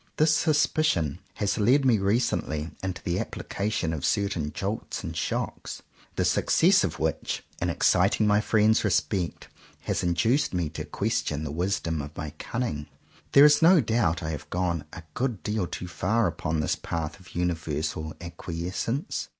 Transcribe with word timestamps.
This 0.17 0.33
suspicion 0.35 1.19
has 1.35 1.59
led 1.59 1.85
me 1.85 1.99
recently 1.99 2.71
into 2.81 3.03
the 3.03 3.19
application 3.19 3.93
of 3.93 4.03
certain 4.03 4.51
jolts 4.51 5.03
and 5.03 5.15
shocks, 5.15 5.83
the 6.15 6.25
success 6.25 6.83
of 6.83 6.97
which, 6.97 7.43
in 7.61 7.69
exciting 7.69 8.25
my 8.25 8.41
friends' 8.41 8.83
respect, 8.83 9.47
has 9.81 10.01
induced 10.01 10.55
me 10.55 10.69
to 10.69 10.85
question 10.85 11.43
the 11.43 11.51
wisdom 11.51 12.01
of 12.01 12.17
my 12.17 12.31
cunning. 12.39 12.87
There 13.33 13.45
is 13.45 13.61
no 13.61 13.79
doubt 13.79 14.23
I 14.23 14.31
must 14.31 14.39
have 14.41 14.49
gone 14.49 14.85
a 14.91 15.03
good 15.13 15.43
deal 15.43 15.67
too 15.67 15.87
far 15.87 16.25
upon 16.25 16.61
this 16.61 16.75
path 16.75 17.19
of 17.19 17.35
universal 17.35 18.15
acquiescence. 18.19 19.29